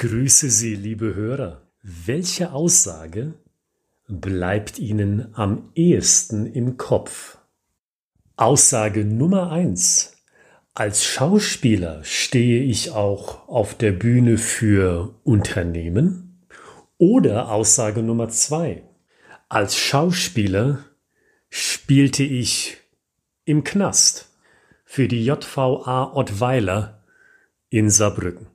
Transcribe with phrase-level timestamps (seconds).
[0.00, 1.60] grüße Sie, liebe Hörer.
[1.82, 3.34] Welche Aussage
[4.08, 7.36] bleibt Ihnen am ehesten im Kopf?
[8.34, 10.16] Aussage Nummer eins:
[10.72, 16.46] Als Schauspieler stehe ich auch auf der Bühne für Unternehmen.
[16.96, 18.82] Oder Aussage Nummer zwei:
[19.50, 20.78] Als Schauspieler
[21.50, 22.78] spielte ich
[23.44, 24.30] im Knast
[24.86, 27.04] für die JVA Ottweiler
[27.68, 28.46] in Saarbrücken.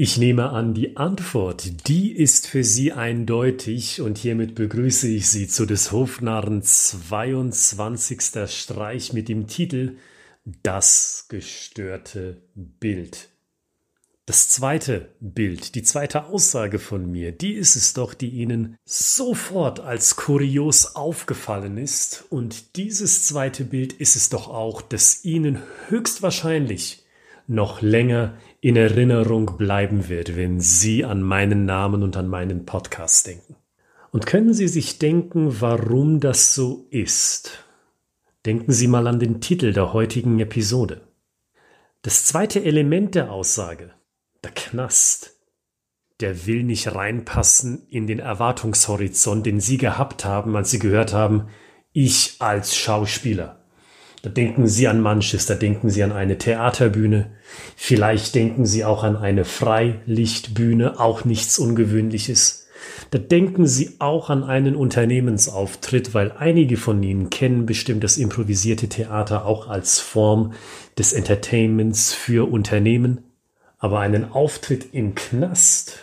[0.00, 5.48] Ich nehme an, die Antwort, die ist für Sie eindeutig und hiermit begrüße ich Sie
[5.48, 8.20] zu des Hofnarren 22.
[8.46, 9.96] Streich mit dem Titel
[10.44, 13.28] Das gestörte Bild.
[14.24, 19.80] Das zweite Bild, die zweite Aussage von mir, die ist es doch, die Ihnen sofort
[19.80, 27.04] als kurios aufgefallen ist und dieses zweite Bild ist es doch auch, das Ihnen höchstwahrscheinlich
[27.48, 33.26] noch länger in Erinnerung bleiben wird, wenn Sie an meinen Namen und an meinen Podcast
[33.26, 33.56] denken.
[34.12, 37.64] Und können Sie sich denken, warum das so ist?
[38.46, 41.08] Denken Sie mal an den Titel der heutigen Episode.
[42.02, 43.90] Das zweite Element der Aussage,
[44.44, 45.34] der Knast,
[46.20, 51.48] der will nicht reinpassen in den Erwartungshorizont, den Sie gehabt haben, als Sie gehört haben,
[51.92, 53.64] ich als Schauspieler.
[54.22, 57.30] Da denken Sie an manches, da denken Sie an eine Theaterbühne,
[57.76, 62.66] vielleicht denken Sie auch an eine Freilichtbühne, auch nichts Ungewöhnliches.
[63.10, 68.88] Da denken Sie auch an einen Unternehmensauftritt, weil einige von Ihnen kennen bestimmt das improvisierte
[68.88, 70.52] Theater auch als Form
[70.98, 73.24] des Entertainments für Unternehmen.
[73.78, 76.00] Aber einen Auftritt im Knast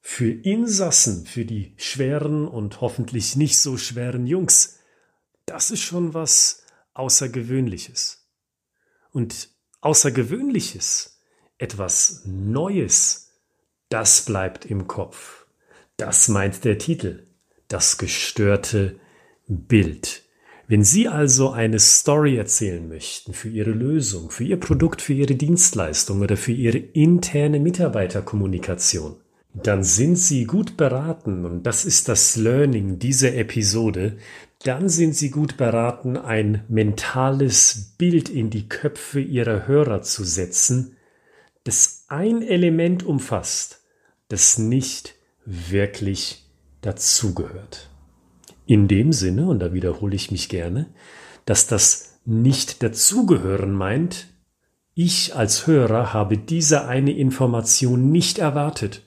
[0.00, 4.78] für Insassen, für die schweren und hoffentlich nicht so schweren Jungs,
[5.46, 6.63] das ist schon was,
[6.94, 8.26] Außergewöhnliches.
[9.10, 9.50] Und
[9.80, 11.20] Außergewöhnliches,
[11.58, 13.32] etwas Neues,
[13.88, 15.46] das bleibt im Kopf.
[15.96, 17.26] Das meint der Titel,
[17.68, 18.98] das gestörte
[19.46, 20.22] Bild.
[20.66, 25.34] Wenn Sie also eine Story erzählen möchten für Ihre Lösung, für Ihr Produkt, für Ihre
[25.34, 29.16] Dienstleistung oder für Ihre interne Mitarbeiterkommunikation,
[29.52, 34.16] dann sind Sie gut beraten, und das ist das Learning dieser Episode,
[34.64, 40.96] dann sind Sie gut beraten, ein mentales Bild in die Köpfe Ihrer Hörer zu setzen,
[41.64, 43.82] das ein Element umfasst,
[44.28, 46.46] das nicht wirklich
[46.80, 47.90] dazugehört.
[48.64, 50.86] In dem Sinne, und da wiederhole ich mich gerne,
[51.44, 54.28] dass das nicht dazugehören meint,
[54.94, 59.02] ich als Hörer habe diese eine Information nicht erwartet.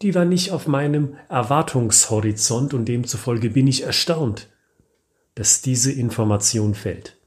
[0.00, 4.48] Die war nicht auf meinem Erwartungshorizont und demzufolge bin ich erstaunt
[5.34, 7.18] dass diese Information fällt.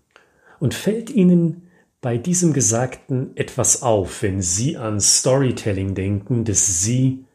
[0.59, 1.69] Und fällt Ihnen
[2.01, 7.25] bei diesem Gesagten etwas auf, wenn Sie an Storytelling denken, das Sie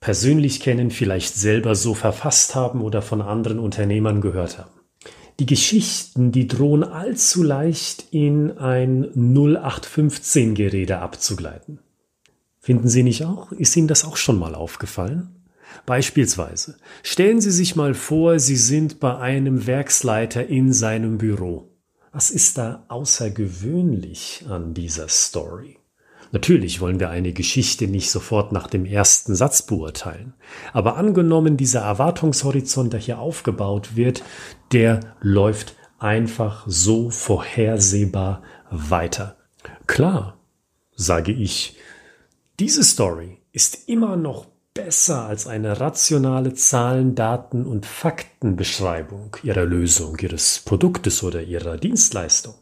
[0.00, 4.80] persönlich kennen, vielleicht selber so verfasst haben oder von anderen Unternehmern gehört haben.
[5.38, 11.78] Die Geschichten, die drohen allzu leicht in ein 0815-Gerede abzugleiten.
[12.58, 13.50] Finden Sie nicht auch?
[13.52, 15.41] Ist Ihnen das auch schon mal aufgefallen?
[15.86, 21.70] Beispielsweise stellen Sie sich mal vor, Sie sind bei einem Werksleiter in seinem Büro.
[22.12, 25.78] Was ist da außergewöhnlich an dieser Story?
[26.30, 30.32] Natürlich wollen wir eine Geschichte nicht sofort nach dem ersten Satz beurteilen,
[30.72, 34.22] aber angenommen dieser Erwartungshorizont, der hier aufgebaut wird,
[34.72, 39.36] der läuft einfach so vorhersehbar weiter.
[39.86, 40.38] Klar,
[40.96, 41.76] sage ich,
[42.58, 50.16] diese Story ist immer noch besser als eine rationale Zahlen, Daten und Faktenbeschreibung Ihrer Lösung,
[50.18, 52.54] Ihres Produktes oder Ihrer Dienstleistung.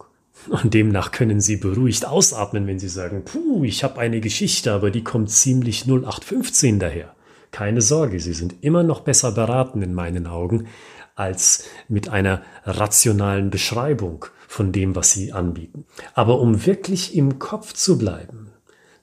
[0.48, 4.90] Und demnach können Sie beruhigt ausatmen, wenn Sie sagen, puh, ich habe eine Geschichte, aber
[4.90, 7.14] die kommt ziemlich 0815 daher.
[7.52, 10.68] Keine Sorge, Sie sind immer noch besser beraten in meinen Augen
[11.14, 15.84] als mit einer rationalen Beschreibung von dem, was Sie anbieten.
[16.14, 18.49] Aber um wirklich im Kopf zu bleiben,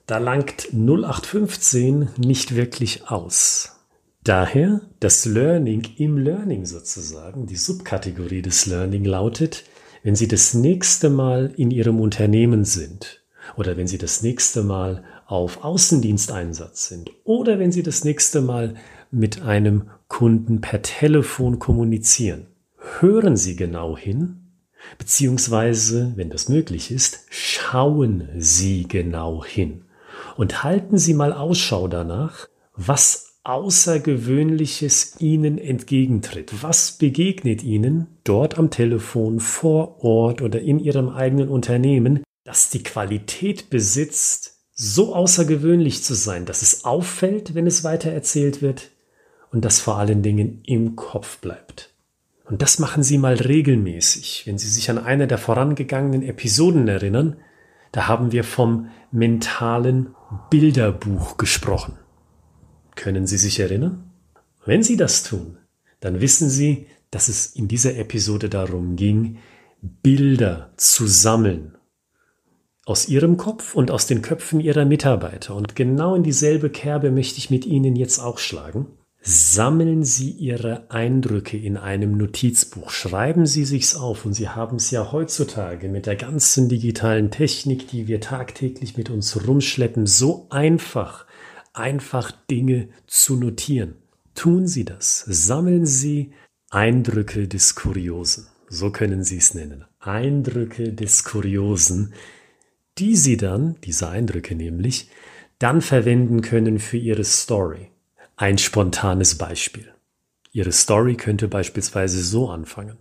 [0.08, 3.76] da langt 0815 nicht wirklich aus.
[4.24, 9.64] Daher das Learning im Learning sozusagen, die Subkategorie des Learning lautet,
[10.02, 13.22] wenn Sie das nächste Mal in Ihrem Unternehmen sind
[13.56, 18.76] oder wenn Sie das nächste Mal auf Außendiensteinsatz sind oder wenn Sie das nächste Mal
[19.10, 22.46] mit einem Kunden per Telefon kommunizieren,
[23.00, 24.52] hören Sie genau hin,
[24.96, 29.84] beziehungsweise, wenn das möglich ist, schauen Sie genau hin
[30.38, 36.62] und halten Sie mal Ausschau danach, was Außergewöhnliches Ihnen entgegentritt.
[36.62, 42.84] Was begegnet Ihnen dort am Telefon, vor Ort oder in Ihrem eigenen Unternehmen, das die
[42.84, 48.90] Qualität besitzt, so außergewöhnlich zu sein, dass es auffällt, wenn es weiter erzählt wird
[49.50, 51.92] und das vor allen Dingen im Kopf bleibt.
[52.44, 54.44] Und das machen Sie mal regelmäßig.
[54.46, 57.38] Wenn Sie sich an eine der vorangegangenen Episoden erinnern,
[57.90, 60.14] da haben wir vom mentalen
[60.50, 61.94] Bilderbuch gesprochen.
[62.94, 64.10] Können Sie sich erinnern?
[64.64, 65.56] Wenn Sie das tun,
[66.00, 69.38] dann wissen Sie, dass es in dieser Episode darum ging,
[69.80, 71.78] Bilder zu sammeln
[72.84, 75.54] aus Ihrem Kopf und aus den Köpfen Ihrer Mitarbeiter.
[75.54, 78.86] Und genau in dieselbe Kerbe möchte ich mit Ihnen jetzt auch schlagen.
[79.30, 84.24] Sammeln Sie Ihre Eindrücke in einem Notizbuch, schreiben Sie sich's auf.
[84.24, 89.10] Und Sie haben es ja heutzutage mit der ganzen digitalen Technik, die wir tagtäglich mit
[89.10, 91.26] uns rumschleppen, so einfach,
[91.74, 93.96] einfach Dinge zu notieren.
[94.34, 96.32] Tun Sie das, sammeln Sie
[96.70, 102.14] Eindrücke des Kuriosen, so können Sie es nennen, Eindrücke des Kuriosen,
[102.96, 105.10] die Sie dann, diese Eindrücke nämlich,
[105.58, 107.90] dann verwenden können für Ihre Story.
[108.40, 109.92] Ein spontanes Beispiel.
[110.52, 112.96] Ihre Story könnte beispielsweise so anfangen.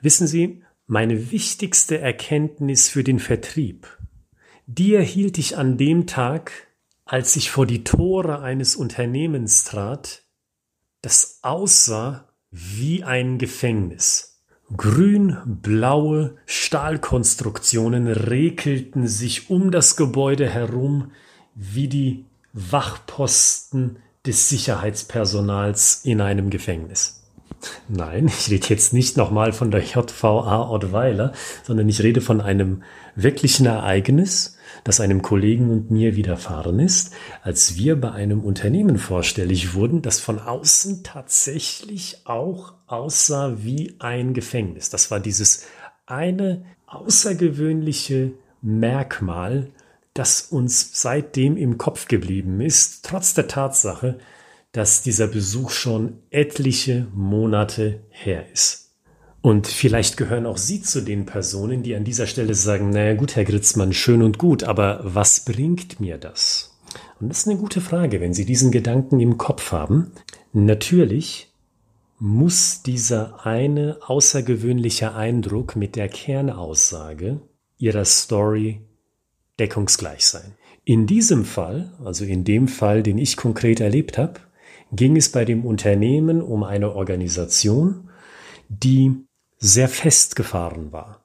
[0.00, 3.86] Wissen Sie, meine wichtigste Erkenntnis für den Vertrieb,
[4.66, 6.50] die erhielt ich an dem Tag,
[7.04, 10.24] als ich vor die Tore eines Unternehmens trat,
[11.00, 14.42] das aussah wie ein Gefängnis.
[14.76, 21.12] Grün-blaue Stahlkonstruktionen rekelten sich um das Gebäude herum
[21.54, 27.20] wie die Wachposten des Sicherheitspersonals in einem Gefängnis.
[27.88, 31.32] Nein, ich rede jetzt nicht nochmal von der JVA Ottweiler,
[31.62, 32.82] sondern ich rede von einem
[33.16, 39.74] wirklichen Ereignis, das einem Kollegen und mir widerfahren ist, als wir bei einem Unternehmen vorstellig
[39.74, 44.90] wurden, das von außen tatsächlich auch aussah wie ein Gefängnis.
[44.90, 45.66] Das war dieses
[46.06, 49.70] eine außergewöhnliche Merkmal,
[50.14, 54.18] das uns seitdem im Kopf geblieben ist, trotz der Tatsache,
[54.72, 58.92] dass dieser Besuch schon etliche Monate her ist.
[59.40, 63.36] Und vielleicht gehören auch Sie zu den Personen, die an dieser Stelle sagen, naja gut,
[63.36, 66.78] Herr Gritzmann, schön und gut, aber was bringt mir das?
[67.20, 70.12] Und das ist eine gute Frage, wenn Sie diesen Gedanken im Kopf haben.
[70.52, 71.52] Natürlich
[72.18, 77.40] muss dieser eine außergewöhnliche Eindruck mit der Kernaussage
[77.76, 78.80] Ihrer Story
[79.58, 80.54] deckungsgleich sein.
[80.84, 84.40] In diesem Fall, also in dem Fall, den ich konkret erlebt habe,
[84.92, 88.10] ging es bei dem Unternehmen um eine Organisation,
[88.68, 89.26] die
[89.58, 91.24] sehr festgefahren war.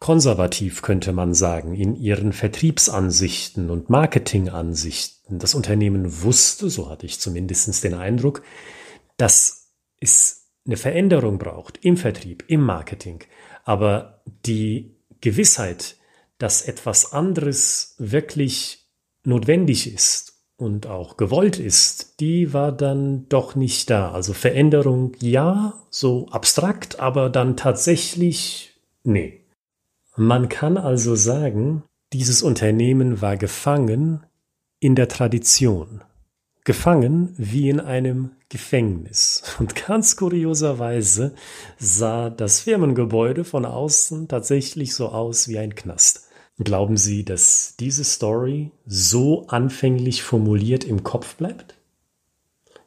[0.00, 5.38] Konservativ könnte man sagen in ihren Vertriebsansichten und Marketingansichten.
[5.38, 8.42] Das Unternehmen wusste, so hatte ich zumindest den Eindruck,
[9.16, 9.68] dass
[10.00, 13.20] es eine Veränderung braucht im Vertrieb, im Marketing.
[13.64, 15.98] Aber die Gewissheit,
[16.42, 18.88] dass etwas anderes wirklich
[19.24, 24.10] notwendig ist und auch gewollt ist, die war dann doch nicht da.
[24.10, 28.74] Also Veränderung ja, so abstrakt, aber dann tatsächlich
[29.04, 29.44] nee.
[30.16, 34.26] Man kann also sagen, dieses Unternehmen war gefangen
[34.80, 36.02] in der Tradition.
[36.64, 39.44] Gefangen wie in einem Gefängnis.
[39.60, 41.34] Und ganz kurioserweise
[41.78, 46.31] sah das Firmengebäude von außen tatsächlich so aus wie ein Knast.
[46.58, 51.74] Glauben Sie, dass diese Story so anfänglich formuliert im Kopf bleibt?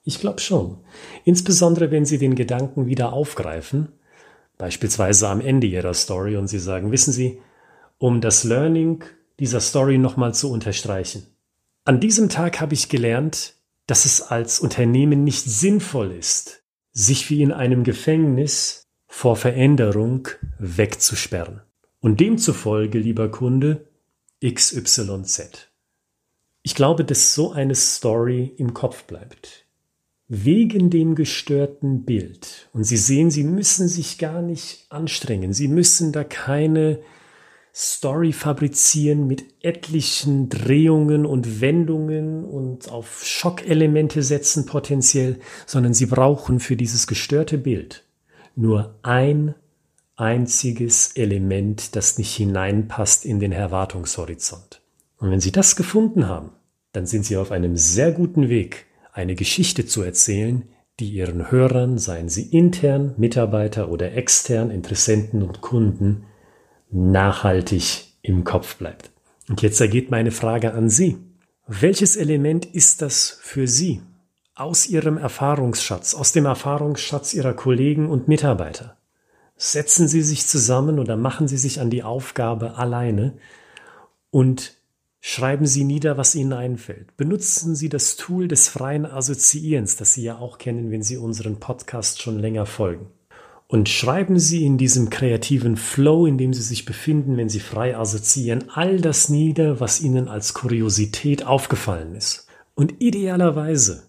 [0.03, 0.77] Ich glaube schon.
[1.23, 3.89] Insbesondere wenn Sie den Gedanken wieder aufgreifen,
[4.57, 7.41] beispielsweise am Ende Ihrer Story und Sie sagen, wissen Sie,
[7.97, 9.03] um das Learning
[9.39, 11.25] dieser Story nochmal zu unterstreichen.
[11.85, 13.55] An diesem Tag habe ich gelernt,
[13.87, 20.27] dass es als Unternehmen nicht sinnvoll ist, sich wie in einem Gefängnis vor Veränderung
[20.59, 21.61] wegzusperren.
[22.05, 23.87] Und demzufolge, lieber Kunde,
[24.39, 25.71] XYZ.
[26.61, 29.65] Ich glaube, dass so eine Story im Kopf bleibt.
[30.27, 32.69] Wegen dem gestörten Bild.
[32.73, 35.51] Und Sie sehen, Sie müssen sich gar nicht anstrengen.
[35.51, 36.99] Sie müssen da keine
[37.73, 46.59] Story fabrizieren mit etlichen Drehungen und Wendungen und auf Schockelemente setzen potenziell, sondern Sie brauchen
[46.59, 48.03] für dieses gestörte Bild
[48.55, 49.55] nur ein
[50.15, 54.81] einziges Element, das nicht hineinpasst in den Erwartungshorizont.
[55.17, 56.51] Und wenn Sie das gefunden haben,
[56.91, 60.63] dann sind Sie auf einem sehr guten Weg, eine Geschichte zu erzählen,
[60.99, 66.25] die Ihren Hörern, seien sie intern, Mitarbeiter oder extern, Interessenten und Kunden,
[66.89, 69.11] nachhaltig im Kopf bleibt.
[69.49, 71.17] Und jetzt ergeht meine Frage an Sie.
[71.67, 74.01] Welches Element ist das für Sie
[74.53, 78.94] aus Ihrem Erfahrungsschatz, aus dem Erfahrungsschatz Ihrer Kollegen und Mitarbeiter?
[79.57, 83.37] Setzen Sie sich zusammen oder machen Sie sich an die Aufgabe alleine
[84.31, 84.75] und
[85.27, 87.17] Schreiben Sie nieder, was Ihnen einfällt.
[87.17, 91.59] Benutzen Sie das Tool des freien Assoziierens, das Sie ja auch kennen, wenn Sie unseren
[91.59, 93.07] Podcast schon länger folgen.
[93.67, 97.97] Und schreiben Sie in diesem kreativen Flow, in dem Sie sich befinden, wenn Sie frei
[97.97, 102.45] assoziieren, all das nieder, was Ihnen als Kuriosität aufgefallen ist.
[102.75, 104.03] Und idealerweise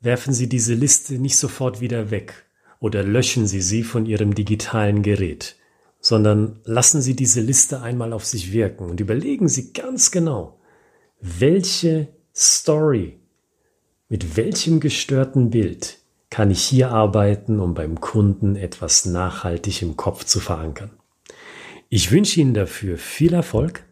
[0.00, 2.45] werfen Sie diese Liste nicht sofort wieder weg
[2.80, 5.56] oder löschen Sie sie von Ihrem digitalen Gerät
[6.06, 10.60] sondern lassen Sie diese Liste einmal auf sich wirken und überlegen Sie ganz genau,
[11.20, 13.18] welche Story,
[14.08, 15.98] mit welchem gestörten Bild
[16.30, 20.90] kann ich hier arbeiten, um beim Kunden etwas nachhaltig im Kopf zu verankern.
[21.88, 23.82] Ich wünsche Ihnen dafür viel Erfolg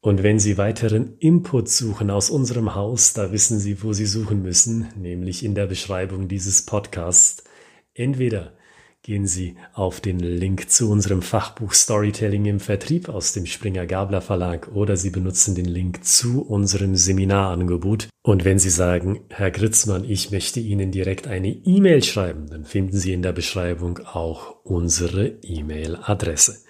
[0.00, 4.42] und wenn Sie weiteren Input suchen aus unserem Haus, da wissen Sie, wo Sie suchen
[4.42, 7.39] müssen, nämlich in der Beschreibung dieses Podcasts.
[8.00, 8.54] Entweder
[9.02, 14.22] gehen Sie auf den Link zu unserem Fachbuch Storytelling im Vertrieb aus dem Springer Gabler
[14.22, 18.08] Verlag oder Sie benutzen den Link zu unserem Seminarangebot.
[18.22, 22.96] Und wenn Sie sagen, Herr Gritzmann, ich möchte Ihnen direkt eine E-Mail schreiben, dann finden
[22.96, 26.64] Sie in der Beschreibung auch unsere E-Mail-Adresse.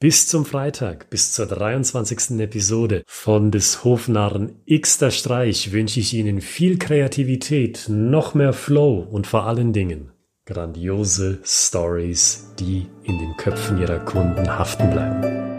[0.00, 2.40] Bis zum Freitag, bis zur 23.
[2.40, 9.28] Episode von des Hofnarren Xter Streich wünsche ich Ihnen viel Kreativität, noch mehr Flow und
[9.28, 10.10] vor allen Dingen
[10.46, 15.53] grandiose Stories, die in den Köpfen ihrer Kunden haften bleiben.